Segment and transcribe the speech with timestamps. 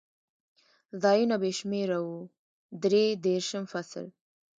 [1.01, 2.09] ځایونه بې شمېره و،
[2.83, 4.05] درې دېرشم فصل.